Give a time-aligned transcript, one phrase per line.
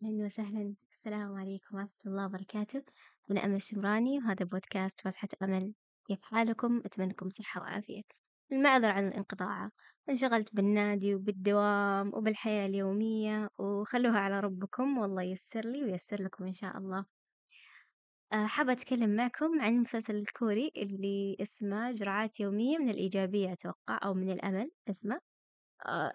[0.00, 0.74] أهلا وسهلا.
[0.90, 2.82] السلام عليكم ورحمة الله وبركاته.
[3.30, 5.74] أنا أمل شمراني وهذا بودكاست فسحة أمل.
[6.04, 8.02] كيف حالكم؟ أتمنى لكم صحة وعافية.
[8.52, 9.70] المعذرة عن الانقطاع
[10.08, 14.98] انشغلت بالنادي وبالدوام وبالحياة اليومية وخلوها على ربكم.
[14.98, 17.04] والله ييسر لي وييسر لكم إن شاء الله.
[18.32, 22.78] آه، حابة أتكلم معكم عن المسلسل الكوري اللي اسمه جرعات يومية.
[22.78, 24.70] من الإيجابية أتوقع أو من الأمل.
[24.90, 25.20] اسمه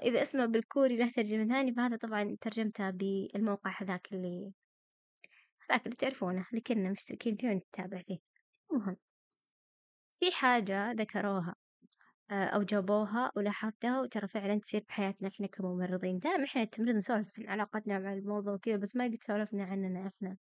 [0.02, 4.54] إذا اسمه بالكوري له ترجمة ثانية فهذا طبعا ترجمته بالموقع هذاك اللي
[5.70, 8.18] هذاك اللي تعرفونه اللي كنا مشتركين فيه ونتابع فيه.
[8.74, 8.98] المهم
[10.20, 11.56] في حاجة ذكروها
[12.32, 16.20] آه، أو جابوها ولاحظتها وترى فعلا تصير بحياتنا إحنا كممرضين.
[16.20, 20.38] دائما إحنا التمريض نسولف عن علاقتنا مع الموضوع وكذا بس ما قد سولفنا عننا إحنا.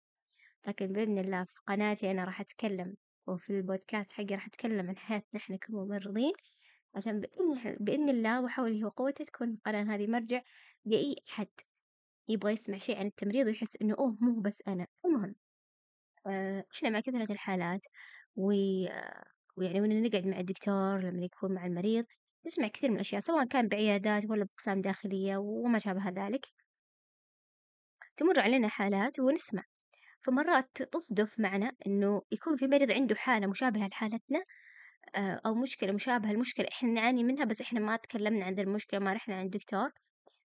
[0.67, 2.95] لكن بإذن الله في قناتي أنا راح أتكلم
[3.27, 6.33] وفي البودكاست حقي راح أتكلم عن حياتنا إحنا كممرضين.
[6.95, 10.41] عشان بإذن, بإذن الله وحوله وقوته تكون القناة هذه مرجع
[10.85, 11.47] لأي أحد
[12.27, 14.87] يبغى يسمع شيء عن التمريض ويحس إنه أوه مو بس أنا.
[15.05, 15.35] المهم
[16.27, 17.81] آه، إحنا مع كثرة الحالات
[18.35, 18.53] و...
[19.57, 22.05] ويعني وإن نقعد مع الدكتور لما يكون مع المريض
[22.45, 26.47] نسمع كثير من الأشياء سواء كان بعيادات ولا بأقسام داخلية وما شابه ذلك.
[28.17, 29.63] تمر علينا حالات ونسمع.
[30.21, 34.43] فمرات تصدف معنا إنه يكون في مريض عنده حالة مشابهة لحالتنا
[35.15, 38.99] آه، أو مشكلة مشابهة لمشكلة إحنا نعاني منها بس إحنا ما تكلمنا عن ذي المشكلة
[38.99, 39.89] ما رحنا عند الدكتور.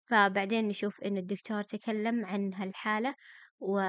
[0.06, 3.16] فبعدين نشوف إنه الدكتور تكلم عن هالحالة
[3.59, 3.81] و...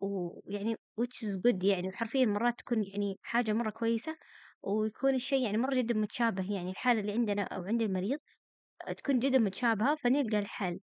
[0.00, 1.88] ويعني which is good يعني.
[1.88, 4.16] وحرفيا مرات تكون يعني حاجة مرة كويسة
[4.62, 6.52] ويكون الشيء يعني مرة جدا متشابه.
[6.54, 8.18] يعني الحالة اللي عندنا أو عند المريض
[8.98, 10.80] تكون جدا متشابهة فنلقى الحل.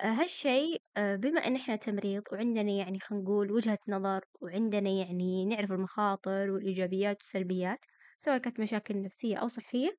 [0.00, 5.46] آه، هالشيء آه، بما إن إحنا تمريض وعندنا يعني خلينا نقول وجهة نظر وعندنا يعني
[5.46, 7.78] نعرف المخاطر والإيجابيات والسلبيات
[8.18, 9.96] سواء كانت مشاكل نفسية أو صحية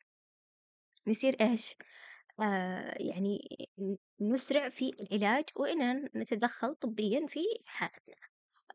[1.07, 1.75] نصير إيش؟
[2.39, 3.39] آه يعني
[4.21, 8.15] نسرع في العلاج وإننا نتدخل طبيا في حالتنا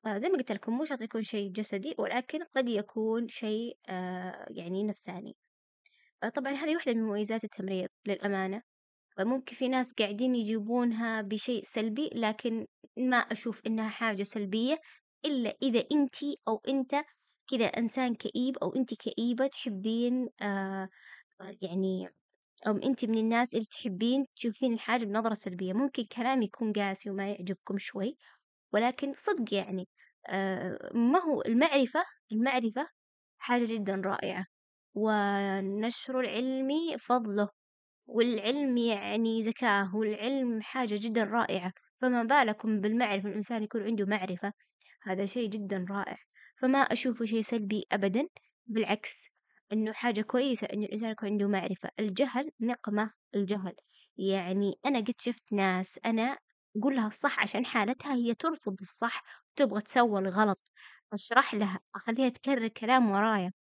[0.06, 4.46] آه زي ما قلت لكم مو شرط يكون شيء جسدي ولكن قد يكون شيء آه
[4.50, 5.36] يعني نفساني.
[6.22, 8.62] آه طبعا هذه واحدة من مميزات التمريض للأمانة.
[9.18, 14.78] ممكن في ناس قاعدين يجيبونها بشيء سلبي لكن ما أشوف إنها حاجة سلبية
[15.24, 16.94] إلا إذا أنتي أو أنت
[17.50, 20.88] كذا إنسان كئيب أو أنتي كئيبة تحبين آه
[21.62, 22.08] يعني
[22.68, 27.30] أو أنتِ من الناس اللي تحبين تشوفين الحاجة بنظرة سلبية، ممكن كلامي يكون قاسي وما
[27.30, 28.18] يعجبكم شوي،
[28.74, 29.88] ولكن صدق يعني
[30.28, 32.88] آه ما هو المعرفة المعرفة
[33.38, 34.46] حاجة جدا رائعة،
[34.94, 37.48] والنشر العلمي فضله،
[38.06, 44.52] والعلم يعني زكاة، والعلم حاجة جدا رائعة، فما بالكم بالمعرفة الإنسان يكون عنده معرفة،
[45.02, 46.16] هذا شيء جدا رائع،
[46.60, 48.28] فما أشوفه شيء سلبي أبدا،
[48.66, 49.26] بالعكس.
[49.72, 53.76] إنه حاجة كويسة إنه الإنسان يكون عنده معرفة، الجهل نقمة الجهل،
[54.18, 56.38] يعني أنا قد شفت ناس أنا
[56.76, 60.60] أقول لها الصح عشان حالتها هي ترفض الصح وتبغى تسوى الغلط،
[61.12, 63.52] أشرح لها أخليها تكرر كلام ورايا،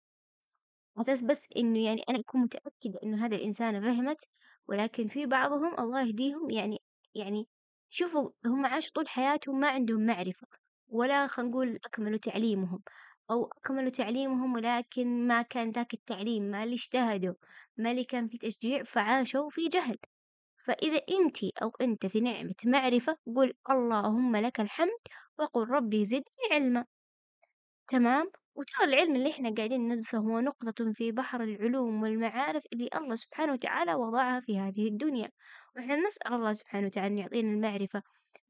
[1.00, 4.24] أساس بس إنه يعني أنا أكون متأكدة إنه هذه الإنسانة فهمت،
[4.68, 6.50] ولكن في بعضهم الله يهديهم.
[6.50, 6.78] يعني
[7.14, 7.48] يعني
[7.88, 10.46] شوفوا هم عاشوا طول حياتهم ما عندهم معرفة،
[10.88, 12.82] ولا خلينا نقول أكملوا تعليمهم.
[13.30, 17.34] أو أكملوا تعليمهم ولكن ما كان ذاك التعليم ما اللي اجتهدوا
[17.76, 19.98] ما اللي كان في تشجيع فعاشوا في جهل.
[20.56, 24.98] فإذا أنت أو أنت في نعمة معرفة قل اللهم لك الحمد
[25.38, 26.84] وقل ربي زدني علما.
[27.88, 33.14] تمام؟ وترى العلم اللي إحنا قاعدين ندرسه هو نقطة في بحر العلوم والمعارف اللي الله
[33.14, 35.30] سبحانه وتعالى وضعها في هذه الدنيا.
[35.76, 38.02] وإحنا نسأل الله سبحانه وتعالى أن يعطينا المعرفة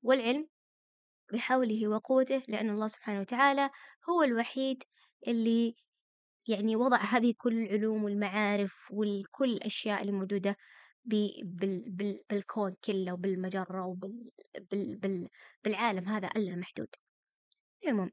[0.03, 0.47] والعلم
[1.33, 3.71] بحوله وقوته لأن الله سبحانه وتعالى
[4.11, 4.83] هو الوحيد
[5.29, 5.77] اللي
[6.49, 10.57] يعني وضع هذه كل العلوم والمعارف وكل الأشياء اللي موجودة
[11.05, 11.43] بال
[11.87, 13.87] بال بالكون كله وبالمجرة
[15.65, 16.89] وبالعالم هذا ألا محدود.
[17.89, 18.13] المهم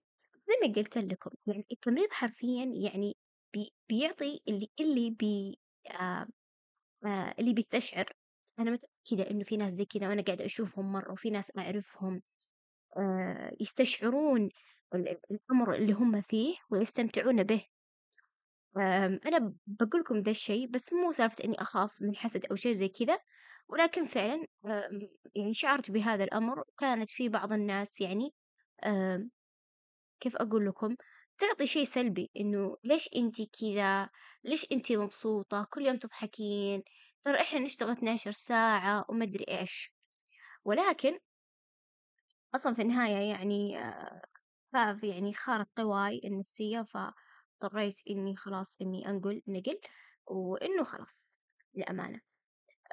[0.50, 3.18] زي ما قلت لكم يعني التمريض حرفيا يعني
[3.54, 5.60] بي بيعطي اللي اللي بي
[5.92, 6.28] آه
[7.06, 8.14] آه اللي بيستشعر.
[8.60, 12.22] أنا متأكدة إنه في ناس زي كذا وأنا قاعدة أشوفهم مرة وفي ناس أعرفهم.
[12.98, 14.50] آه، يستشعرون
[14.96, 17.66] الأمر اللي هم فيه ويستمتعون به.
[19.26, 22.88] أنا بقول لكم ذا الشيء بس مو سالفة إني أخاف من حسد أو شيء زي
[22.88, 23.20] كذا
[23.68, 24.46] ولكن فعلا
[25.36, 26.64] يعني شعرت بهذا الأمر.
[26.78, 28.34] كانت في بعض الناس يعني
[30.20, 30.96] كيف أقول لكم؟
[31.38, 34.10] تعطي شيء سلبي إنه ليش أنتي كذا؟
[34.44, 36.84] ليش أنتي مبسوطة؟ كل يوم تضحكين؟
[37.24, 39.94] ترى إحنا نشتغل 12 ساعة وما أدري إيش.
[40.66, 41.20] ولكن
[42.56, 43.78] أصلا في النهاية يعني
[44.74, 49.80] فاف يعني خارق قواي النفسية فاضطريت إني خلاص إني أنقل نقل
[50.28, 51.40] وإنه خلاص
[51.76, 52.22] للأمانة.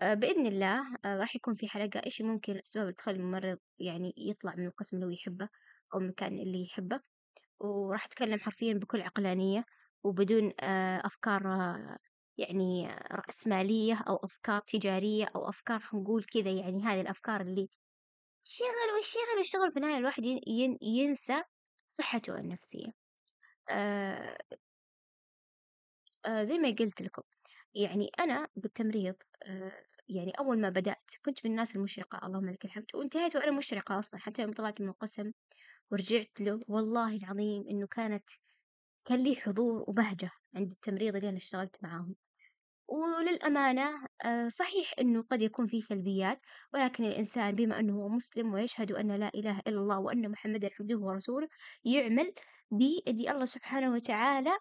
[0.03, 4.15] آآ بإذن الله آآ راح يكون في حلقة إيش ممكن الأسباب اللي تخلّي الممرض يعني
[4.17, 5.49] يطلع من القسم اللي هو يحبه
[5.95, 7.01] أو المكان اللي يحبه،
[7.61, 9.65] وراح أتكلم حرفيًا بكل عقلانية
[10.05, 10.53] وبدون
[11.05, 11.99] أفكار آه،
[12.39, 17.69] يعني آه، رأسمالية أو أفكار تجارية أو أفكار خلينا نقول كذا يعني هذه الأفكار اللي
[18.45, 21.43] اشتغل واشتغل واشتغل في النهاية الواحد ين ين ينسى
[21.89, 22.93] صحته النفسية.
[23.71, 24.37] آآ
[26.27, 27.23] آآ زي ما قلت لكم،
[27.75, 32.87] يعني أنا بالتمريض آآ يعني أول ما بدأت كنت من الناس المشرقة اللهم لك الحمد،
[32.95, 35.33] وانتهيت وأنا مشرقة أصلًا حتى يوم طلعت من القسم
[35.93, 38.31] ورجعت له والله العظيم إنه كانت
[39.09, 42.17] كان لي حضور وبهجة عند التمريض اللي أنا اشتغلت معاهم،
[42.93, 46.41] وللأمانة آآ صحيح إنه قد يكون في سلبيات،
[46.75, 50.99] ولكن الإنسان بما أنه هو مسلم ويشهد أن لا إله إلا الله وأن محمدًا عبده
[50.99, 51.49] ورسوله
[51.85, 52.35] يعمل
[52.71, 54.59] باللي الله سبحانه وتعالى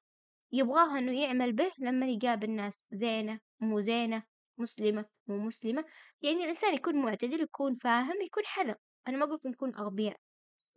[0.53, 4.23] يبغاها إنه يعمل به لمن يقابل ناس زينة مو زينة
[4.57, 5.85] مسلمة مو مسلمة.
[6.21, 8.75] يعني الإنسان يكون معتدل يكون فاهم يكون حذر.
[9.07, 10.17] أنا ما قلت نكون أغبياء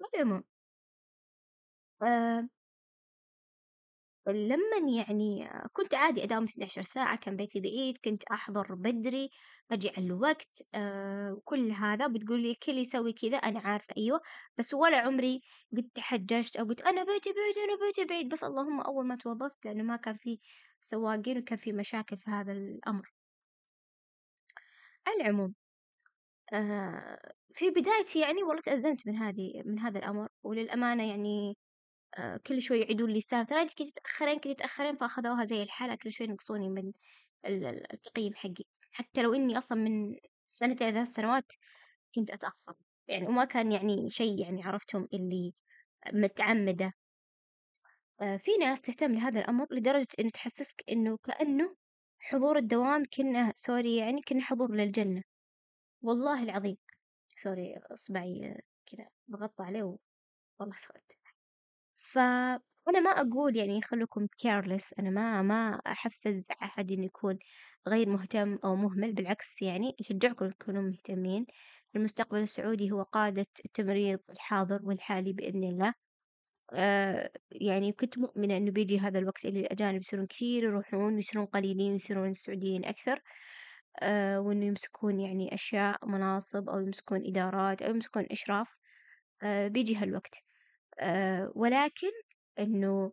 [0.03, 0.45] على العموم
[2.03, 2.49] آه.
[4.29, 9.31] لمن يعني كنت عادي أداوم 12 ساعة كان بيتي بعيد كنت أحضر بدري
[9.73, 14.21] أجي على الوقت آه وكل هذا بتقول لي الكل يسوي كذا أنا عارفة أيوة
[14.59, 15.43] بس ولا عمري
[15.77, 19.65] قد تحججت أو قلت أنا بيتي بعيد أنا بيتي بعيد بس اللهم أول ما توظفت
[19.65, 20.39] لأنه ما كان في
[20.81, 23.13] سواقين وكان في مشاكل في هذا الأمر.
[25.07, 25.55] على العموم
[26.53, 27.19] آه
[27.55, 31.57] في بدايتي يعني والله تأزمت من هذه من هذا الأمر وللأمانة يعني
[32.19, 33.49] آه كل شوي يعيدون لي السالفة.
[33.51, 36.93] ترى أنت كنتي تتأخرين كنتي تتأخرين فأخذوها زي الحالة كل شوي ينقصوني من
[37.47, 38.65] ال- ال- التقييم حقي.
[38.93, 40.17] حتى لو إني أصلا من
[40.47, 41.53] سنتين ثلاث سنوات
[42.15, 42.75] كنت أتأخر.
[43.09, 45.55] يعني وما كان يعني شيء يعني عرفتهم اللي
[46.13, 46.93] متعمدة.
[48.21, 51.77] آه في ناس تهتم لهذا الأمر لدرجة إنه تحسسك إنه كأنه
[52.19, 55.23] حضور الدوام كنا sorry يعني كنا حضور للجنة.
[56.03, 56.77] والله العظيم.
[57.37, 59.97] sorry إصبعي كذا ضغطت عليه
[60.61, 61.24] والله سويت
[62.15, 67.39] فأنا ما أقول يعني خلوكم careless أنا ما ما أحفز أحد إنه يكون
[67.89, 71.47] غير مهتم أو مهمل بالعكس يعني أشجعكم تكونوا مهتمين.
[71.97, 75.95] المستقبل السعودي هو قادة التمريض الحاضر والحالي بإذن الله.
[76.75, 81.93] آه يعني كنت مؤمنة إنه بيجي هذا الوقت إللي الأجانب يصيرون كثير يروحون ويصيرون قليلين
[81.93, 83.23] ويصيرون السعوديين أكثر.
[84.03, 88.69] آه وإنه يمسكون يعني أشياء مناصب أو يمسكون إدارات أو يمسكون إشراف.
[89.43, 90.54] آه بيجي هالوقت.
[91.01, 92.11] آه ولكن
[92.59, 93.13] إنه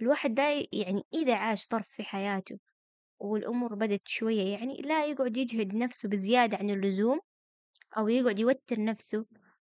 [0.00, 2.58] الواحد دا يعني إذا عاش طرف في حياته
[3.20, 7.20] والأمور بدت شوية يعني لا يقعد يجهد نفسه بزيادة عن اللزوم
[7.98, 9.26] أو يقعد يوتر نفسه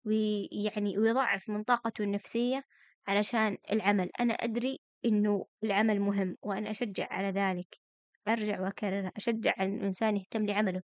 [0.06, 2.64] ويعني ويضعف من طاقته النفسية
[3.08, 4.10] علشان العمل.
[4.20, 7.80] أنا أدري إنه العمل مهم وأنا أشجع على ذلك
[8.28, 10.82] أرجع وأكرر أشجع الإنسان يهتم لعمله.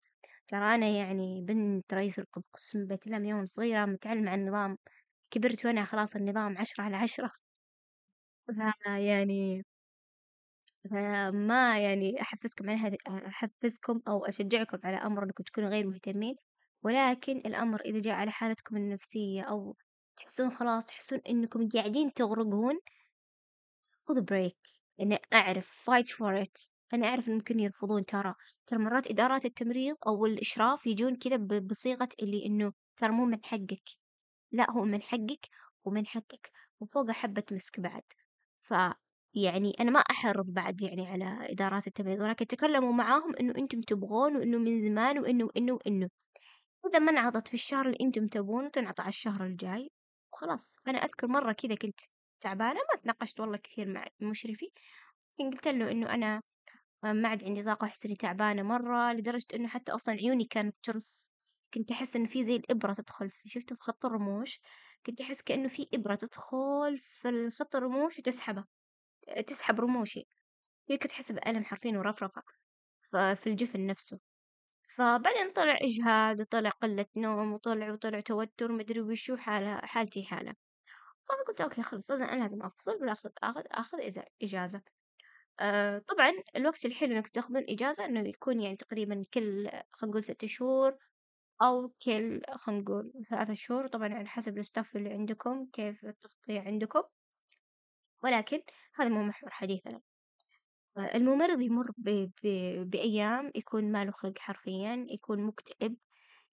[0.49, 4.79] ترى أنا يعني بنت رئيس القسم بيت يوم صغيرة متعلمة عن النظام
[5.31, 7.31] كبرت وأنا خلاص النظام عشرة على عشرة.
[8.47, 9.65] فيعني
[10.91, 16.37] فما يعني أحفزكم على هذه أحفزكم أو أشجعكم على أمر إنكم تكونوا غير مهتمين.
[16.83, 19.77] ولكن الأمر إذا جاء على حالتكم النفسية أو
[20.17, 22.79] تحسون خلاص تحسون إنكم قاعدين تغرقون
[24.09, 24.57] خذوا بريك
[25.01, 26.71] أنا أعرف fight for it.
[26.95, 28.05] أنا أعرف إن ممكن يرفضون.
[28.07, 28.35] ترى
[28.67, 34.04] ترى مرات إدارات التمريض أو الإشراف يجون كذا بصيغة اللي إنه ترى مو من حقك.
[34.55, 35.49] لا هو من حقك
[35.85, 38.03] ومن حقك وفوقه حبة مسك بعد.
[38.61, 44.37] فيعني أنا ما أحرض بعد يعني على إدارات التمريض ولكن تكلموا معاهم إنه أنتم تبغون
[44.37, 46.09] وإنه من زمان وإنه وإنه وإنه
[46.87, 49.91] إذا ما انعطت في الشهر اللي أنتم تبونه تنعطى على الشهر الجاي
[50.33, 50.77] وخلاص.
[50.89, 52.01] أنا أذكر مرة كذا كنت
[52.41, 54.71] تعبانة ما تناقشت والله كثير مع مشرفي
[55.41, 56.43] لكن قلت له إنه أنا
[57.05, 61.24] ما عاد عندي طاقة أحس إني تعبانة مرة لدرجة إنه حتى أصلا عيوني كانت ترف
[61.75, 64.61] كنت أحس إنه في زي الإبرة تدخل في شفته في خط الرموش؟
[65.07, 68.65] كنت أحس كأنه في إبرة تدخل في الخط الرموش وتسحبه
[69.47, 70.25] تسحب رموشي.
[70.91, 72.43] هي كنت أحس بألم حرفيا ورفرفة
[73.11, 74.19] في الجفن نفسه.
[74.97, 80.55] فبعدين طلع إجهاد وطلع قلة نوم وطلع وطلع توتر مدري وشو حالة حالتي حالة.
[81.29, 84.83] فقلت okay خلاص إذا أنا لازم أفصل وآخذ آخذ آخذ إز- إجازة.
[85.61, 90.47] آه طبعا الوقت الحلو إنك تاخذون إجازة إنه يكون يعني تقريبا كل خلينا نقول ست
[90.47, 90.97] شهور
[91.63, 96.61] أو كل خلينا نقول ثلاثة شهور طبعا على حسب ال staff اللي عندكم كيف التغطية
[96.61, 97.03] عندكم.
[98.25, 98.63] ولكن
[98.95, 100.01] هذا مو محور حديثنا.
[100.99, 102.31] الممرض يمر ب...
[102.43, 102.47] ب...
[102.91, 105.97] بأيام يكون ما له خلق حرفيا يكون مكتئب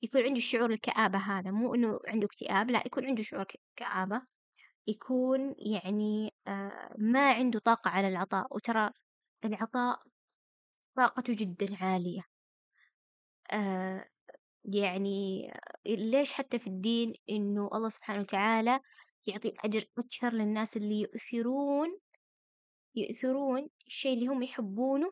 [0.02, 1.52] يكون عنده شعور الكآبة هذا.
[1.52, 4.22] مو إنه عنده اكتئاب لا يكون عنده شعور كآبة.
[4.88, 8.56] يكون يعني آه ما عنده طاقة على العطاء.
[8.56, 8.92] وترى
[9.46, 10.00] العطاء
[10.96, 12.22] طاقته جدا عالية.
[13.52, 14.11] آه
[14.66, 15.48] يعني
[15.86, 18.80] ليش حتى في الدين إنه الله سبحانه وتعالى
[19.28, 22.00] يعطي الأجر أكثر للناس اللي يؤثرون
[22.96, 25.12] يؤثرون الشيء اللي هم يحبونه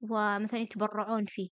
[0.00, 1.48] ومثلا يتبرعون فيه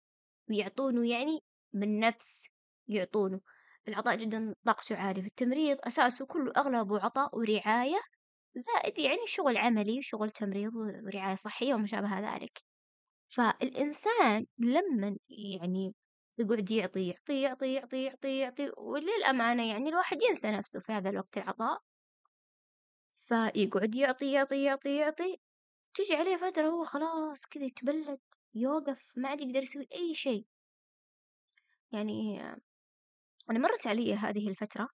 [0.50, 1.40] ويعطونه يعني
[1.72, 2.48] من نفس
[2.88, 3.40] يعطونه.
[3.88, 8.00] العطاء جدا طاقته عالية في التمريض أساسه كله أغلبه عطاء ورعاية
[8.56, 12.62] زائد يعني شغل عملي شغل تمريض ورعاية صحية وما شابه ذلك.
[13.28, 15.94] فالإنسان لما يعني
[16.40, 21.36] يقعد يعطي يعطي يعطي يعطي يعطي يعطي وللأمانة يعني الواحد ينسى نفسه في هذا الوقت
[21.38, 21.82] العطاء.
[23.10, 25.36] فيقعد يعطي يعطي يعطي يعطي
[25.94, 28.18] تيجي عليه فترة هو خلاص كذا يتبلد
[28.54, 30.46] يوقف ما عاد يقدر يسوي أي شيء.
[31.92, 32.40] يعني
[33.50, 34.88] أنا مرت علي هذه الفترة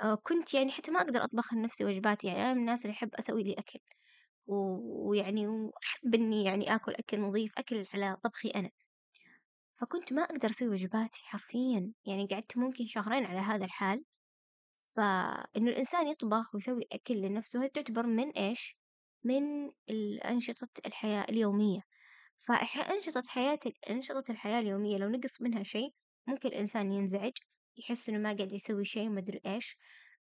[0.00, 3.14] آه، كنت يعني حتى ما أقدر أطبخ لنفسي وجبات يعني أنا من الناس اللي أحب
[3.14, 3.78] أسوي لي أكل.
[4.46, 8.70] ويعني وأحب إني يعني آكل أكل نظيف أكل على طبخي أنا.
[9.80, 14.04] فكنت ما أقدر أسوي وجباتي حرفيا يعني قعدت ممكن شهرين على هذا الحال.
[14.96, 18.76] فإنه الإنسان يطبخ ويسوي أكل لنفسه هذه تعتبر من إيش؟
[19.24, 19.70] من
[20.24, 21.80] أنشطة الحياة اليومية.
[22.46, 23.58] فأنشطة حياة
[23.90, 25.94] أنشطة الحياة اليومية لو نقص منها شيء
[26.26, 27.32] ممكن الإنسان ينزعج
[27.76, 29.78] يحس إنه ما قاعد يسوي شيء ما أدري إيش.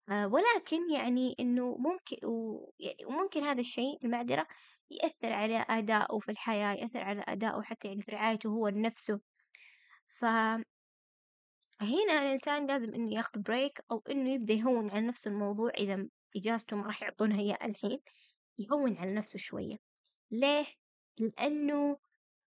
[0.10, 2.18] آه ولكن يعني إنه ممكن
[2.80, 4.48] يعني وممكن هذا الشيء المعذرة
[4.92, 9.33] يأثر على أدائه في الحياة يأثر على أدائه حتى يعني في رعايته هو لنفسه.
[10.14, 10.64] فهنا
[12.10, 16.88] الإنسان لازم إنه ياخذ بريك أو إنه يبدأ يهون على نفسه الموضوع إذا إجازته ما
[16.88, 18.00] راح يعطونها إياه الحين
[18.60, 19.78] يهون على نفسه شوية.
[20.32, 20.66] ليه؟
[21.18, 21.98] لأنه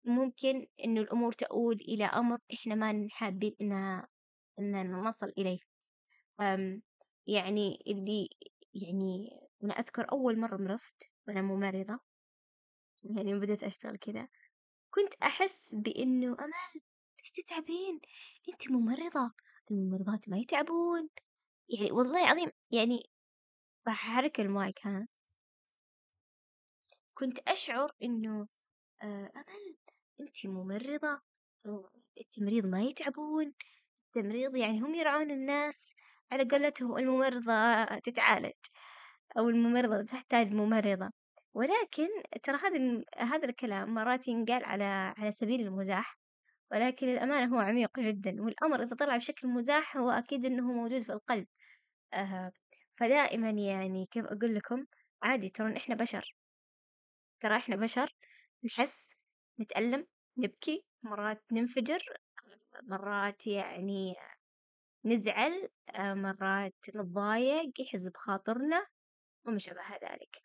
[0.05, 4.08] ممكن إنه الأمور تؤول إلى أمر إحنا ما حابين إنها
[4.60, 5.60] إننا نصل إليه.
[7.27, 8.29] يعني اللي
[8.74, 12.00] يعني أنا أذكر أول مرة مرضت وأنا ممرضة
[13.03, 14.27] يعني بديت أشتغل كذا
[14.89, 16.82] كنت أحس بإنه أمل
[17.24, 18.00] ليش تتعبين؟
[18.50, 19.34] أنت ممرضة
[19.72, 21.10] الممرضات ما يتعبون.
[21.70, 23.10] يعني والله العظيم يعني
[23.88, 25.08] راح أحرك المايك ها.
[27.13, 28.48] كنت أشعر إنه
[29.03, 29.75] آه، أمل
[30.20, 31.22] أنت ممرضة
[32.22, 33.53] التمريض ما يتعبون.
[34.08, 35.94] التمريض يعني هم يرعون الناس
[36.32, 38.53] على قولتهم الممرضة تتعالج
[39.38, 41.10] أو الممرضة تحتاج ممرضة.
[41.53, 42.08] ولكن
[42.44, 44.84] ترى هذا هذا الكلام مرات ينقال على
[45.18, 46.23] على سبيل المزاح.
[46.74, 51.12] ولكن الأمانة هو عميق جدا والأمر إذا طلع بشكل مزاح هو أكيد إنه موجود في
[51.13, 51.48] القلب.
[52.13, 52.51] آه
[53.00, 54.86] فدائما يعني كيف أقول لكم
[55.24, 56.36] عادي ترى إحنا بشر.
[57.39, 58.15] ترى إحنا بشر
[58.65, 59.10] نحس
[59.60, 62.03] نتألم نبكي مرات ننفجر
[62.84, 64.15] مرات يعني
[65.06, 68.88] نزعل مرات نتضايق يحز بخاطرنا
[69.48, 70.42] وما شابه ذلك.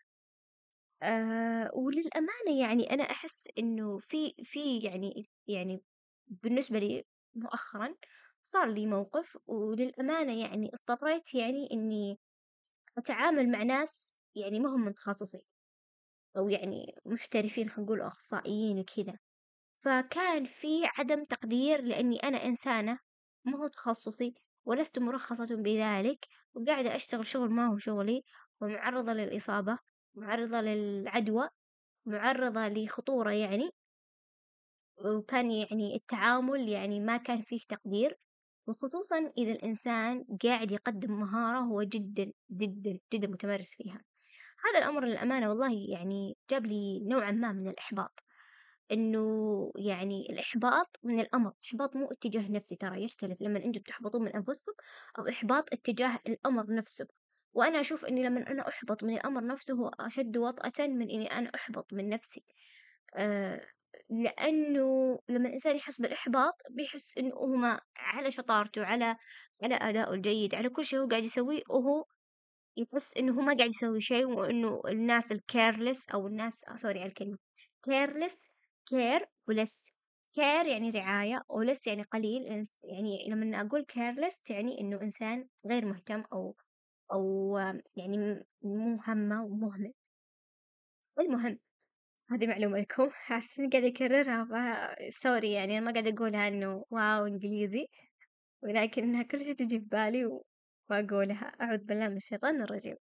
[1.03, 5.83] أه وللأمانة يعني أنا أحس إنه في في يعني يعني
[6.31, 7.05] بالنسبة لي
[7.35, 7.97] مؤخرا
[8.45, 12.19] صار لي موقف وللأمانة يعني اضطريت يعني إني
[12.99, 15.43] أتعامل مع ناس يعني ما هم من تخصصي
[16.37, 19.19] أو يعني محترفين خلينا نقول أخصائيين وكذا.
[19.85, 22.99] فكان في عدم تقدير لأني أنا إنسانة
[23.47, 24.35] ما هو تخصصي
[24.67, 28.23] ولست مرخصة بذلك وقاعدة أشتغل شغل ما هو شغلي
[28.63, 29.79] ومعرضة للإصابة
[30.15, 31.49] معرضة للعدوى
[32.07, 33.71] معرضة لخطورة يعني.
[35.05, 38.19] وكان يعني التعامل يعني ما كان فيه تقدير
[38.67, 44.05] وخصوصا إذا الإنسان قاعد يقدم مهارة هو جدا جدا جدا متمرس فيها.
[44.65, 48.25] هذا الأمر للأمانة والله يعني جاب لي نوعا ما من الإحباط.
[48.93, 54.37] إنه يعني الإحباط من الأمر إحباط مو اتجاه نفسي ترى يختلف لما أنتم تحبطون من
[54.37, 54.73] أنفسكم
[55.19, 57.07] أو إحباط اتجاه الأمر نفسه.
[57.53, 61.51] وأنا أشوف إني لما أنا أحبط من الأمر نفسه هو أشد وطأة من إني أنا
[61.55, 62.45] أحبط من نفسي.
[63.17, 63.61] آه
[64.11, 69.17] لأنه لما الإنسان يحس بالإحباط بيحس إنه هو على شطارته على
[69.63, 72.05] على أدائه الجيد على كل شيء هو قاعد يسويه وهو
[72.77, 77.09] يحس إنه هو ما قاعد يسوي شيء وإنه الناس ال careless أو الناس sorry على
[77.09, 77.39] الكلمة
[77.83, 78.49] careless
[78.87, 79.93] care و less.
[80.35, 82.43] care يعني رعاية و less يعني قليل.
[82.85, 86.57] يعني لما أقول careless تعني إنه إنسان غير مهتم أو
[87.13, 87.57] أو
[87.97, 89.93] يعني مهمة ومهمل.
[91.19, 91.59] المهم
[92.31, 94.47] هذه معلومة لكم حاسة قاعدة أكررها
[95.11, 97.87] sorry يعني أنا ما قاعدة أقولها إنه wow إنجليزي
[98.63, 100.27] ولكن إنها كل شي تجي في بالي
[100.91, 101.47] وأقولها.
[101.63, 102.97] أعوذ بالله من الشيطان الرجيم.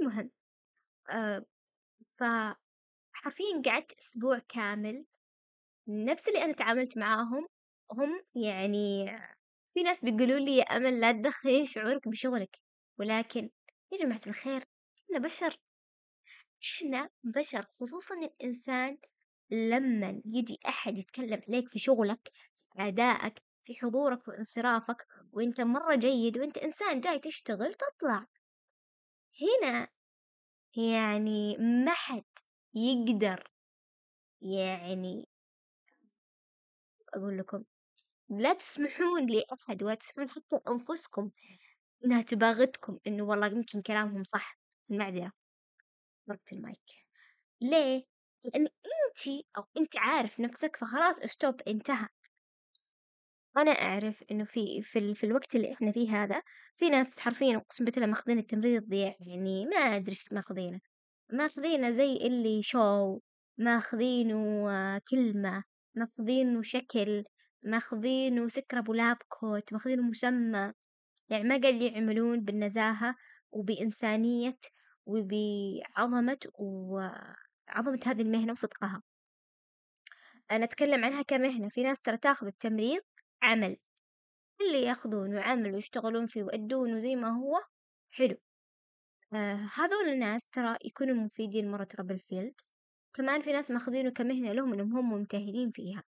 [0.00, 0.30] المهم
[1.10, 1.44] آه
[2.20, 5.06] فحرفيا قعدت أسبوع كامل
[5.88, 7.48] نفس اللي أنا تعاملت معاهم.
[7.92, 9.06] هم يعني
[9.72, 12.58] في ناس بيقولوا لي يا أمل لا تدخلي شعورك بشغلك
[12.98, 13.50] ولكن
[13.92, 14.64] يا جماعة الخير
[15.04, 15.56] إحنا بشر.
[16.64, 18.98] إحنا بشر خصوصا الإنسان
[19.50, 22.32] لما يجي أحد يتكلم عليك في شغلك
[22.76, 28.26] أدائك في حضورك وانصرافك وأنت مرة جيد وأنت إنسان جاي تشتغل تطلع.
[29.42, 29.88] هنا
[30.76, 32.24] يعني ما حد
[32.74, 33.50] يقدر
[34.42, 35.28] يعني
[37.14, 37.64] أقول لكم
[38.30, 41.30] لا تسمحون لأحد ولا تسمحون حتى لأنفسكم
[42.06, 45.32] إنها تباغتكم إنه والله يمكن كلامهم صح المعذرة.
[46.30, 47.06] ضربت المايك.
[47.60, 48.04] ليه؟
[48.44, 52.08] لأن أنتِ أو أنتِ عارف نفسك فخلاص ستوب انتهى،
[53.56, 56.42] أنا أعرف إنه في في ال في الوقت اللي إحنا فيه هذا
[56.76, 60.80] في ناس حرفيًا أقسم بالله ماخذين التمريض يعني ما أدري إيش ماخذينه،
[61.32, 63.18] ماخذينه زي اللي شو
[63.58, 64.64] ماخذينه
[65.10, 65.64] كلمة
[65.96, 67.24] ماخذينه شكل
[67.64, 70.72] ماخذينه سكر أبو لاب كوت ماخذينه مسمى،
[71.30, 73.16] يعني ما قاعد يعملون بالنزاهة
[73.52, 74.58] وبإنسانية
[75.06, 79.02] وبعظمة وعظمة هذه المهنة وصدقها.
[80.50, 81.68] أنا أتكلم عنها كمهنة.
[81.68, 83.02] في ناس ترى تأخذ التمريض
[83.42, 83.76] عمل.
[84.60, 87.60] اللي ياخذونه عمل ويشتغلون فيه ويأدونه زي ما هو
[88.10, 88.36] حلو.
[89.34, 92.54] آه هذول الناس ترى يكونوا مفيدين مرة ترى بالفيلد
[93.14, 96.02] كمان في ناس ماخذينه كمهنة لهم إنهم هم ممتهنين فيها.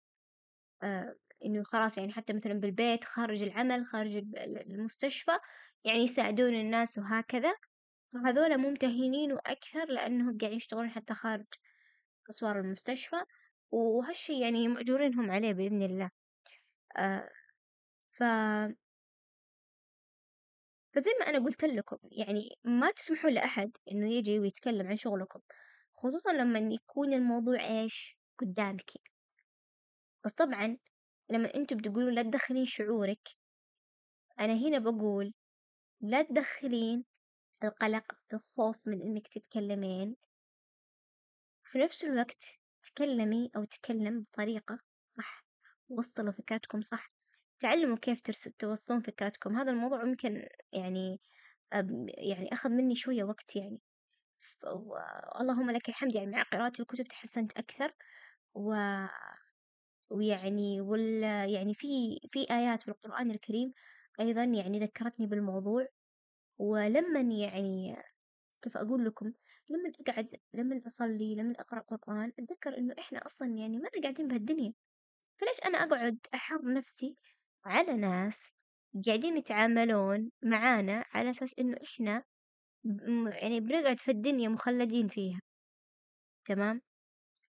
[0.82, 5.32] آه إنه خلاص يعني حتى مثلا بالبيت خارج العمل خارج المستشفى
[5.84, 7.54] يعني يساعدون الناس وهكذا.
[8.12, 11.46] فهذولا ممتهنين وأكثر لأنهم قاعدين يشتغلون حتى خارج
[12.30, 13.16] أسوار المستشفى
[13.70, 16.10] وهالشي يعني مأجورينهم عليه بإذن الله.
[16.96, 17.30] آه
[18.10, 18.22] ف
[20.92, 25.40] فزي ما أنا قلت لكم يعني ما تسمحوا لأحد إنه يجي ويتكلم عن شغلكم
[25.96, 28.90] خصوصا لما يكون الموضوع إيش؟ قدامك.
[30.24, 30.78] بس طبعا
[31.30, 33.28] لما أنتوا بتقولوا لا تدخلين شعورك
[34.40, 35.34] أنا هنا بقول
[36.00, 37.04] لا تدخلين
[37.64, 40.16] القلق الخوف من إنك تتكلمين.
[41.64, 42.44] في نفس الوقت
[42.82, 45.46] تكلمي أو تكلم بطريقة صح
[45.88, 47.12] وصلوا فكرتكم صح
[47.58, 48.20] تعلموا كيف
[48.58, 49.56] توصلون فكرتكم.
[49.56, 51.20] هذا الموضوع ممكن يعني
[52.18, 53.82] يعني أخذ مني شوية وقت يعني.
[55.40, 56.14] اللهم لك الحمد.
[56.14, 57.92] يعني مع قراءة الكتب تحسنت أكثر
[58.54, 58.74] و
[60.10, 61.86] ويعني وال يعني في
[62.32, 63.72] في آيات في القرآن الكريم
[64.20, 65.86] أيضا يعني ذكرتني بالموضوع.
[66.60, 67.96] ولما يعني
[68.62, 69.32] كيف أقول لكم
[69.68, 74.72] لما أقعد لما أصلي لما أقرأ قرآن أتذكر إنه إحنا أصلا يعني مرة قاعدين بهالدنيا.
[75.38, 77.16] فليش أنا أقعد أحر نفسي
[77.64, 78.44] على ناس
[79.06, 82.24] قاعدين يتعاملون معانا على أساس إنه إحنا
[83.42, 85.40] يعني بنقعد في الدنيا مخلدين فيها.
[86.44, 86.80] تمام؟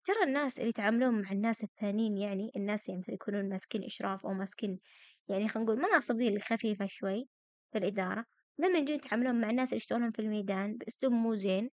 [0.04, 4.78] ترى الناس اللي يتعاملون مع الناس الثانيين يعني الناس يعني يكونون ماسكين إشراف أو ماسكين
[5.28, 7.28] يعني خلينا نقول مناصب ذي الخفيفة شوي
[7.72, 8.24] في الإدارة
[8.60, 11.70] لما يجون يتعاملون مع الناس اللي يشتغلون في الميدان بأسلوب مو زين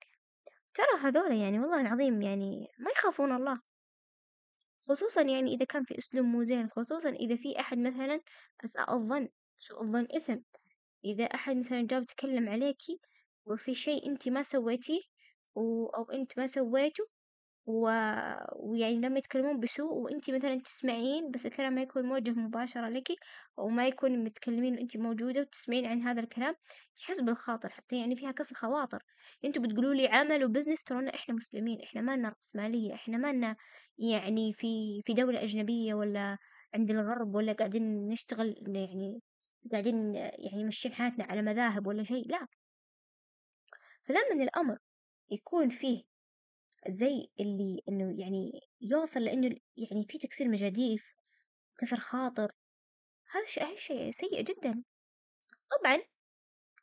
[0.73, 3.61] ترى هذول يعني والله العظيم يعني ما يخافون الله
[4.81, 8.21] خصوصا يعني إذا كان في أسلوب مو زين خصوصا إذا في أحد مثلا
[8.65, 10.37] أساء الظن سوء الظن إثم
[11.05, 12.99] إذا أحد مثلا جاب يتكلم عليكي
[13.45, 15.01] وفي شيء أنت ما سويتيه.
[15.57, 17.07] أو أنت ما سويته
[17.67, 17.89] و...
[18.55, 23.07] ويعني لما يتكلمون بسوء وأنت مثلا تسمعين بس الكلام ما يكون موجه مباشرة لك
[23.59, 26.55] أو ما يكون متكلمين وأنت موجودة وتسمعين عن هذا الكلام
[27.01, 29.03] يحس بالخاطر حتى يعني فيها كسر خواطر.
[29.45, 33.55] أنتوا بتقولوا لي عمل وبزنس ترونا إحنا مسلمين إحنا ما لنا رأسمالية إحنا ما لنا
[33.97, 36.37] يعني في في دولة أجنبية ولا
[36.73, 39.21] عند الغرب ولا قاعدين نشتغل يعني
[39.71, 42.47] قاعدين يعني ماشيين حياتنا على مذاهب ولا شيء لا.
[44.03, 44.77] فلما الأمر
[45.31, 46.03] يكون فيه
[46.89, 51.13] زي اللي إنه يعني يوصل لإنه يعني في تكسير مجاديف
[51.77, 52.51] كسر خاطر.
[53.31, 54.83] هذا شيء شيء سيء جدا.
[55.71, 55.97] طبعا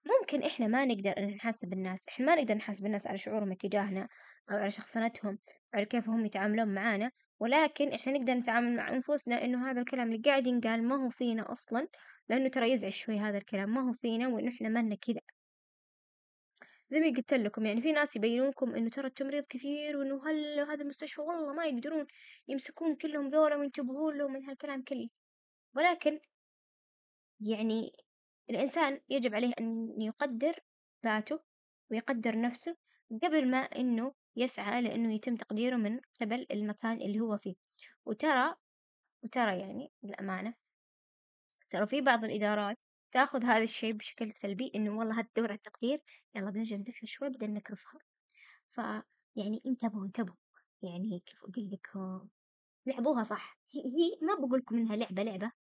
[0.06, 4.08] ممكن إحنا ما نقدر إن نحاسب الناس إحنا ما نقدر نحاسب الناس على شعورهم تجاهنا
[4.50, 5.38] أو على شخصنتهم
[5.74, 10.22] على كيف هم يتعاملون معانا ولكن إحنا نقدر نتعامل مع أنفسنا إنه هذا الكلام اللي
[10.24, 11.88] قاعد ينقال ما هو فينا أصلا
[12.28, 15.20] لأنه ترى يزعج شوي هذا الكلام ما هو فينا وإنه إحنا مالنا كذا.
[16.90, 20.60] زي ما قلت لكم يعني في ناس يبينون لكم إنه ترى التمريض كثير وإنه هل
[20.60, 22.06] هذا المستشفى والله ما يقدرون
[22.48, 25.08] يمسكون كلهم ذولا وينتبهون لهم من هالكلام كله.
[25.76, 26.20] ولكن
[27.40, 27.92] يعني
[28.50, 30.60] الإنسان يجب عليه أن يقدر
[31.04, 31.40] ذاته
[31.90, 32.76] ويقدر نفسه
[33.22, 37.54] قبل ما إنه يسعى لإنه يتم تقديره من قبل المكان اللي هو فيه.
[38.06, 38.54] وترى
[39.24, 40.54] وترى يعني بالأمانة
[41.70, 42.78] ترى في بعض الإدارات
[43.14, 46.02] تاخذ هذا الشيء بشكل سلبي إنه والله هاد دورة التقدير
[46.34, 48.00] يلا بنجي ندفع شوي بدنا نكرفها.
[48.72, 50.36] فيعني انتبهوا انتبهوا.
[50.82, 52.28] يعني كيف أقول لكم
[52.86, 53.58] لعبوها صح.
[53.74, 55.52] هي, ما بقول لكم إنها لعبة لعبة.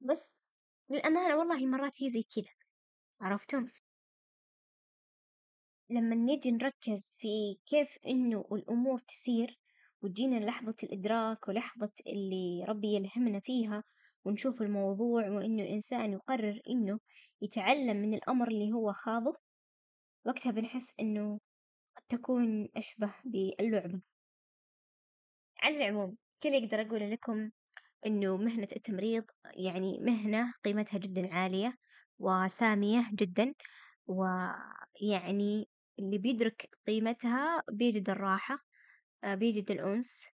[0.00, 0.42] بس
[0.90, 2.52] للأمانة والله مرات هي زي كذا.
[3.20, 3.66] عرفتم؟
[5.90, 9.58] لما نجي نركز في كيف إنه الأمور تسير
[10.02, 13.84] وتجينا لحظة الإدراك ولحظة اللي ربي يلهمنا فيها
[14.24, 16.98] ونشوف الموضوع وإنه الإنسان يقرر إنه
[17.42, 19.34] يتعلم من الأمر اللي هو خاضه
[20.26, 21.40] وقتها بنحس إنه
[21.96, 24.02] قد تكون أشبه باللعبة،
[25.62, 27.50] على العموم كل أقدر أقوله لكم
[28.06, 29.24] إنه مهنة التمريض
[29.56, 31.74] يعني مهنة قيمتها جدا عالية
[32.18, 33.54] وسامية جدا،
[34.06, 38.58] ويعني اللي بيدرك قيمتها بيجد الراحة
[39.26, 40.26] بيجد الأنس،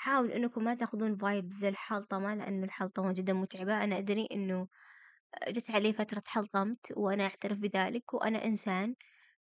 [0.00, 4.68] حاولوا إنكم ما تاخذون فايبز الحلطمة لأنه الحلطمة جدا متعبة، أنا أدري إنه
[5.48, 8.94] جت علي فترة حلطمت وأنا أعترف بذلك وأنا إنسان،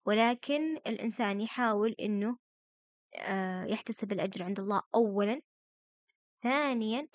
[0.05, 2.37] ولكن الإنسان يحاول إنه
[3.71, 5.41] يحتسب الأجر عند الله أولا،
[6.43, 7.07] ثانيا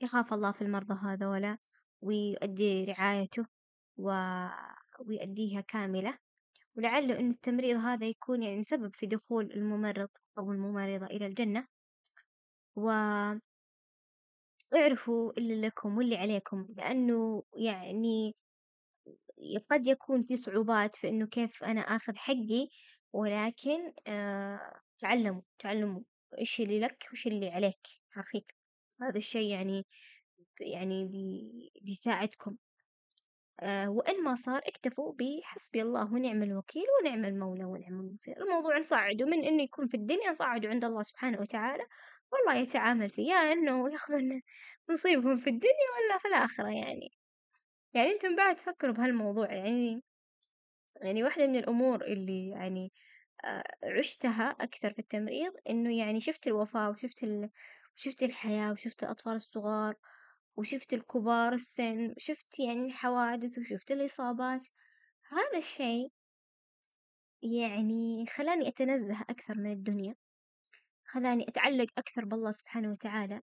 [0.00, 1.58] يخاف الله في المرضى هذولا
[2.00, 3.46] ويؤدي رعايته
[3.96, 4.10] و...
[5.06, 6.18] ويؤديها كاملة،
[6.76, 10.08] ولعله إن التمريض هذا يكون يعني سبب في دخول الممرض
[10.38, 11.77] أو الممرضة إلى الجنة،
[12.78, 12.90] و
[14.74, 18.36] اعرفوا اللي لكم واللي عليكم لأنه يعني
[19.70, 22.68] قد يكون في صعوبات في إنه كيف أنا آخذ حقي
[23.12, 23.92] ولكن
[24.98, 26.02] تعلموا تعلموا
[26.38, 28.42] إيش اللي لك وإيش اللي عليك حرفيًا
[29.02, 29.86] هذا الشي يعني
[30.60, 32.56] يعني بي بيساعدكم.
[33.88, 39.44] وإن ما صار اكتفوا بحسبي الله ونعم الوكيل ونعم المولى ونعم النصير، الموضوع نصعده من
[39.44, 41.82] إنه يكون في الدنيا نصعده عند الله سبحانه وتعالى،
[42.32, 44.42] والله يتعامل فيه يا إنه ياخذون
[44.90, 47.10] نصيبهم في الدنيا ولا في الآخرة يعني،
[47.94, 50.04] يعني أنتم بعد تفكروا بهالموضوع يعني
[51.02, 52.92] يعني واحدة من الأمور اللي يعني
[53.98, 57.50] عشتها أكثر في التمريض إنه يعني شفت الوفاة وشفت ال
[57.96, 59.94] وشفت الحياة وشفت الأطفال الصغار
[60.56, 64.62] وشفت الكبار السن وشفت يعني الحوادث وشفت الإصابات.
[65.30, 66.10] هذا الشي
[67.42, 70.14] يعني خلاني أتنزه أكثر من الدنيا.
[71.08, 73.42] خلاني أتعلق أكثر بالله سبحانه وتعالى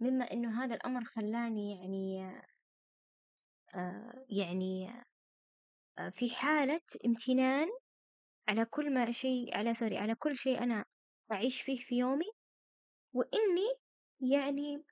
[0.00, 2.32] مما إنه هذا الأمر خلاني يعني
[3.74, 4.90] آه يعني
[5.98, 7.68] آه في حالة امتنان
[8.48, 10.84] على كل ما شيء على سوري على كل شيء أنا
[11.32, 12.30] أعيش فيه في يومي
[13.12, 13.74] وإني
[14.20, 14.84] يعني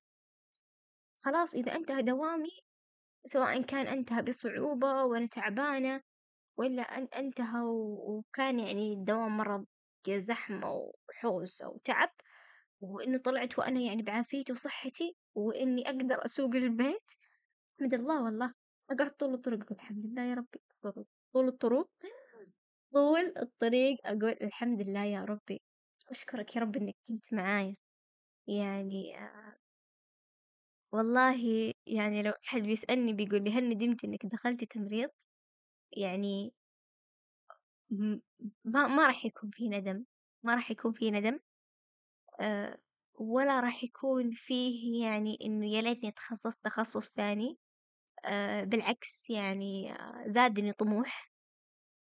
[1.16, 2.50] خلاص إذا انتهى دوامي
[3.26, 6.02] سواء كان انتهى بصعوبة وأنا تعبانة
[6.56, 7.60] ولا أن انتهى
[8.08, 9.66] وكان يعني الدوام مرة
[10.10, 10.72] زحمة
[11.08, 12.10] وحوس أو تعب
[12.80, 17.10] وإنه طلعت وأنا يعني بعافيتي وصحتي وإني أقدر أسوق للبيت
[17.80, 18.54] أحمد الله والله.
[18.90, 20.60] أقعد طول الطريق أقول الحمد لله يا ربي.
[21.32, 21.88] طول الطرق
[22.92, 25.62] طول الطريق أقول الحمد لله يا ربي.
[26.10, 27.76] أشكرك يا رب إنك كنت معايا.
[28.48, 29.16] يعني
[30.92, 35.10] والله يعني لو أحد بيسألني بيقول لي هل ندمت إنك دخلتي تمريض؟
[35.96, 36.54] يعني
[38.64, 40.04] ما ما راح يكون في ندم
[40.42, 41.40] ما راح يكون في ندم
[42.40, 42.78] أه
[43.14, 47.58] ولا راح يكون فيه يعني إنه يا ليتني تخصصت تخصص ثاني
[48.24, 51.32] أه بالعكس يعني آه، زادني طموح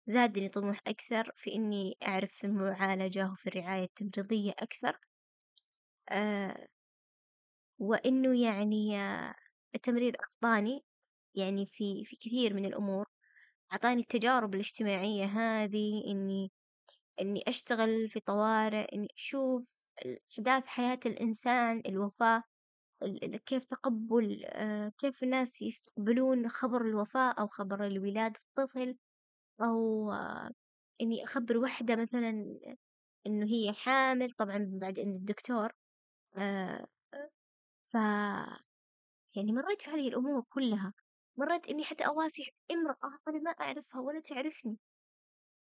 [0.06, 4.98] زادني طموح أكثر في إني أعرف في المعالجة وفي الرعاية التمريضية أكثر
[7.78, 9.34] وإنه يعني آه،
[9.74, 10.84] التمريض أعطاني
[11.34, 13.06] يعني في في كثير من الأمور.
[13.72, 16.52] أعطاني التجارب الاجتماعية هذي إني
[17.20, 19.76] إني أشتغل في طوارئ إني أشوف
[20.32, 22.42] أحداث حياة الإنسان الوفاة
[23.46, 28.98] كيف تقبل آه، كيف الناس يستقبلون خبر الوفاة أو خبر الولادة الطفل
[29.62, 30.50] أو آه،
[31.02, 32.30] إني أخبر وحدة مثلا
[33.26, 35.72] إنه هي حامل طبعا بعد عند الدكتور
[37.92, 37.94] ف
[39.36, 40.92] يعني مريت في هذه الأمور كلها.
[41.36, 44.78] مريت إني حتى أواسي امرأة أنا ما أعرفها ولا تعرفني.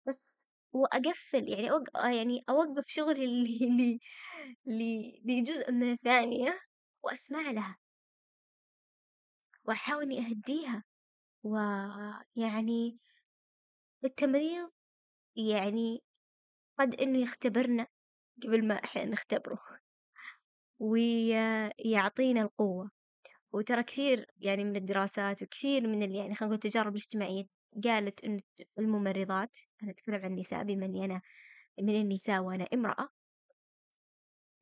[0.06, 1.82] بس وأقفل يعني أوق...
[1.96, 4.00] يعني أوقف شغلي اللي
[4.66, 6.60] اللي لجزء من الثانية
[7.02, 7.78] وأسمع لها.
[9.64, 10.84] وأحاول إني أهديها.
[11.42, 12.98] ويعني
[14.04, 14.70] التمريض
[15.36, 16.02] يعني
[16.78, 17.86] قد إنه يختبرنا
[18.44, 19.58] قبل ما إحنا نختبره.
[20.78, 22.90] ويعطينا القوة.
[23.54, 27.44] وترى كثير يعني من الدراسات وكثير من اللي يعني خلينا نقول التجارب الاجتماعية
[27.84, 28.40] قالت إن
[28.78, 31.20] الممرضات أنا أتكلم عن النساء بما إني أنا
[31.80, 33.08] من النساء وأنا امرأة.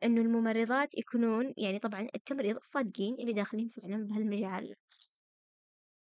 [0.04, 4.74] إنه الممرضات يكونون يعني طبعا التمريض الصادقين اللي داخلين فعلا بهالمجال.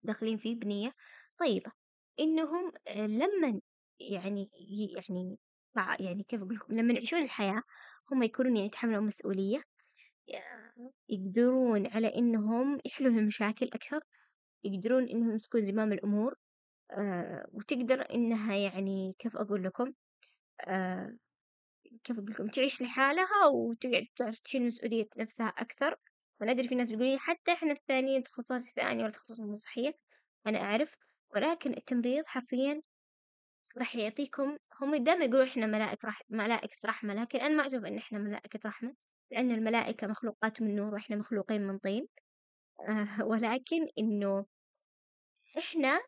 [0.02, 0.92] داخلين فيه بنية
[1.38, 1.72] طيبة.
[2.20, 3.60] إنهم لما
[4.00, 4.50] يعني
[5.00, 5.38] يعني
[6.00, 7.62] يعني كيف أقول لكم لما يعيشون الحياة
[8.12, 9.62] هم يكونون يعني يتحملون مسؤولية
[11.08, 14.00] يقدرون على إنهم يحلون المشاكل أكثر
[14.64, 16.34] يقدرون إنهم يمسكون زمام الأمور
[16.90, 19.92] آه وتقدر إنها يعني كيف أقول لكم
[20.68, 21.16] آه
[22.04, 25.96] كيف أقول لكم تعيش لحالها وتقعد تعرف تشيل مسؤولية نفسها أكثر.
[26.40, 29.92] وأنا أدري في ناس بيقولوا لي حتى إحنا الثانيين التخصصات الثانية ولا التخصصات الصحية
[30.46, 30.94] أنا أعرف
[31.34, 32.82] ولكن التمريض حرفيا
[33.78, 37.98] راح يعطيكم هم دائما يقولوا إحنا ملائكة رح ملائكة رحمة لكن أنا ما أشوف إن
[37.98, 38.94] إحنا ملائكة رحمة.
[39.30, 42.08] لأن الملائكة مخلوقات من نور وإحنا مخلوقين من طين.
[42.88, 44.46] آه ولكن إنه
[45.58, 46.00] إحنا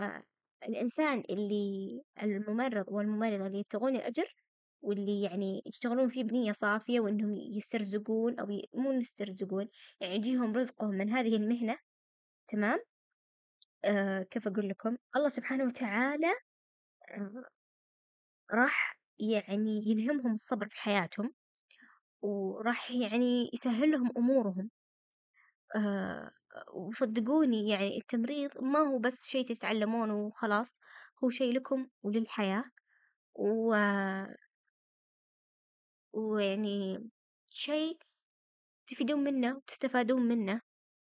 [0.00, 0.22] آه
[0.68, 4.34] الإنسان اللي الممرض والممرضة اللي يبتغون الأجر
[4.82, 8.68] واللي يعني يشتغلون فيه بنية صافية وإنهم يسترزقون أو ي...
[8.74, 9.68] مو يسترزقون
[10.00, 11.78] يعني يجيهم رزقهم من هذه المهنة
[12.48, 12.78] تمام؟
[13.84, 16.28] آه كيف أقول لكم؟ الله سبحانه وتعالى
[17.10, 17.44] آه
[18.52, 21.34] راح يعني يلهمهم الصبر في حياتهم.
[22.22, 24.70] وراح يعني يسهل لهم أمورهم.
[25.76, 26.30] آه
[26.74, 30.72] وصدقوني يعني التمريض ما هو بس شيء تتعلمونه وخلاص
[31.24, 32.64] هو شيء لكم وللحياة.
[33.34, 33.74] و...
[36.12, 37.10] ويعني
[37.50, 37.98] شيء
[38.86, 40.60] تفيدون منه وتستفادون منه.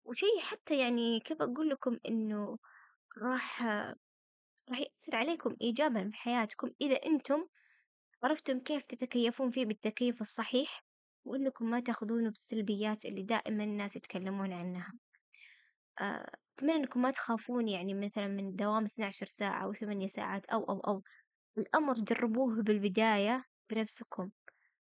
[0.05, 2.57] وشيء حتى يعني كيف أقول لكم إنه
[3.23, 3.63] راح
[4.69, 7.47] راح يأثر عليكم إيجابا في حياتكم إذا أنتم
[8.23, 10.88] عرفتم كيف تتكيفون فيه بالتكيف الصحيح.
[11.25, 14.93] وإنكم ما تأخذونه بالسلبيات اللي دائما الناس يتكلمون عنها.
[16.01, 20.63] آه، أتمنى إنكم ما تخافون يعني مثلا من دوام 12 ساعة أو ثمانية ساعات أو
[20.63, 21.03] أو أو.
[21.57, 24.31] الأمر جربوه بالبداية بنفسكم.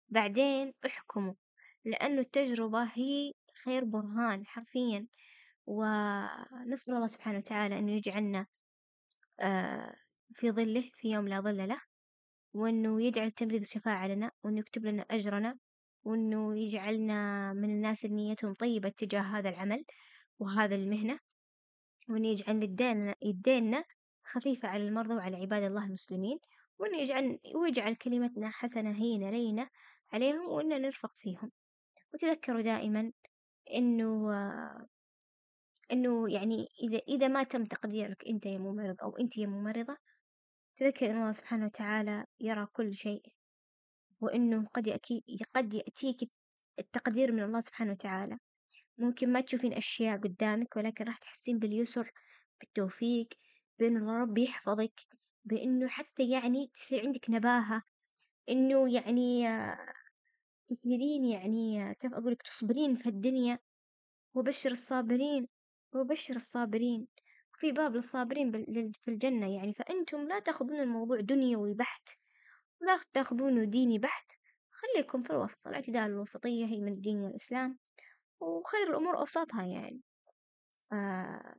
[0.09, 1.33] بعدين احكموا
[1.85, 5.07] لأنه التجربة هي خير برهان حرفيا.
[5.67, 8.47] ونسأل الله سبحانه وتعالى أنه يجعلنا
[9.39, 9.95] آه،
[10.33, 11.81] في ظله في يوم لا ظل له
[12.53, 15.57] وإنه يجعل التمريض شفاعة لنا وإنه يكتب لنا أجرنا.
[16.07, 19.85] وإنه يجعلنا من الناس اللي نيتهم طيبة تجاه هذا العمل
[20.39, 21.19] وهذا المهنة
[22.09, 22.63] وإنه يجعل
[23.21, 23.83] يدينا
[24.23, 26.39] خفيفة على المرضى وعلى عباد الله المسلمين
[26.79, 29.69] وإنه يجعل ويجعل كلمتنا حسنة هينة لينة
[30.13, 31.51] عليهم وإننا نرفق فيهم.
[32.13, 33.11] وتذكروا دائما
[33.73, 34.31] إنه
[35.91, 39.97] إنه يعني إذا إذا ما تم تقديرك أنت يا ممرض أو أنت يا ممرضة
[40.77, 43.36] تذكر أن الله سبحانه وتعالى يرى كل شيء
[44.21, 45.23] وإنه قد يأكي
[45.55, 46.31] قد يأتيك
[46.79, 48.39] التقدير من الله سبحانه وتعالى.
[48.97, 52.11] ممكن ما تشوفين أشياء قدامك ولكن راح تحسين باليسر
[52.59, 53.27] بالتوفيق
[53.79, 55.01] بأن الله رب يحفظك
[55.45, 57.83] بأنه حتى يعني تصير عندك نباهة
[58.49, 59.47] إنه يعني
[60.67, 63.59] تصيرين يعني كيف أقولك تصبرين في الدنيا
[64.33, 65.47] وبشر الصابرين
[65.95, 67.07] وبشر الصابرين
[67.59, 68.51] في باب للصابرين
[68.91, 69.73] في الجنة يعني.
[69.73, 72.09] فأنتم لا تأخذون الموضوع دنيوي بحت.
[72.81, 74.31] ولا تاخذونه ديني بحت
[74.71, 77.77] خليكم في الوسط الاعتدال الوسطية هي من دين الإسلام
[78.39, 80.01] وخير الأمور أوساطها يعني.
[80.91, 81.55] آه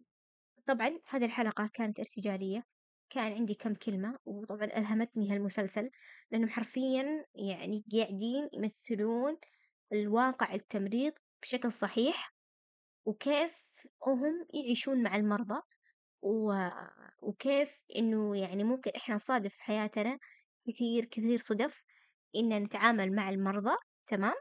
[0.67, 2.65] طبعا هذه الحلقة كانت ارتجالية
[3.11, 5.91] كان عندي كم كلمة وطبعا ألهمتني هالمسلسل
[6.31, 9.37] لأنهم حرفيا يعني قاعدين يمثلون
[9.93, 12.35] الواقع التمريض بشكل صحيح
[13.05, 13.55] وكيف
[14.07, 15.63] هم يعيشون مع المرضى
[16.23, 16.69] و...
[17.23, 20.19] وكيف إنه يعني ممكن إحنا نصادف في حياتنا
[20.67, 21.83] كثير كثير صدف
[22.37, 24.35] إن نتعامل مع المرضى تمام؟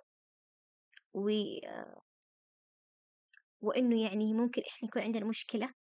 [1.13, 1.29] و...
[3.61, 5.73] وإنه يعني ممكن إحنا يكون عندنا مشكلة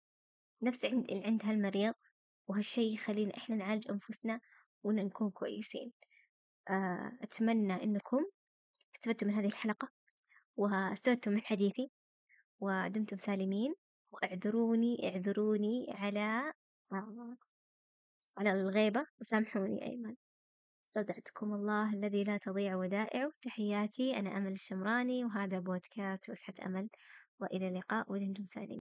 [0.63, 1.95] نفس عند عند هالمريض
[2.49, 4.41] وهالشي يخلينا إحنا نعالج أنفسنا
[4.83, 5.93] وإن نكون كويسين.
[6.71, 8.25] آه، أتمنى إنكم
[8.97, 9.89] استفدتوا من هذه الحلقة
[10.57, 11.91] واستفدتوا من حديثي
[12.61, 13.75] ودمتم سالمين
[14.13, 16.53] واعذروني اعذروني على
[18.39, 20.17] على الغيبة وسامحوني أيضا.
[20.97, 26.89] استودعتكم الله الذي لا تضيع ودائعه تحياتي أنا أمل الشمراني وهذا بودكاست وسحة أمل.
[27.41, 28.75] وإلى اللقاء ودمتم سالمين